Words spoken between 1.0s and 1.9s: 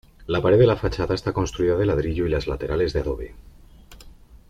está construida de